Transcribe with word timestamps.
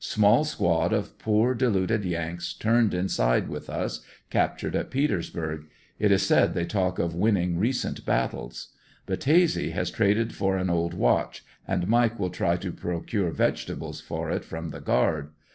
Small 0.03 0.45
squad 0.45 0.93
of 0.93 1.19
poor 1.19 1.53
deluded 1.53 2.03
Yanks 2.05 2.53
turned 2.53 2.91
inside 2.91 3.47
with 3.47 3.69
us, 3.69 3.99
captured 4.31 4.75
at 4.75 4.89
Petersburg. 4.89 5.65
It 5.99 6.11
is 6.11 6.23
said 6.23 6.55
they 6.55 6.65
talk 6.65 6.97
of 6.97 7.13
winning 7.13 7.59
recent 7.59 8.03
battles. 8.03 8.69
Battese 9.05 9.73
has 9.73 9.91
traded 9.91 10.33
for 10.33 10.57
an 10.57 10.71
old 10.71 10.95
watch 10.95 11.45
and 11.67 11.87
Mike 11.87 12.19
will 12.19 12.31
try 12.31 12.55
to 12.57 12.71
procure 12.71 13.29
vegetables 13.29 14.01
for 14.01 14.31
it 14.31 14.43
from 14.43 14.69
the 14.71 14.81
guard. 14.81 15.29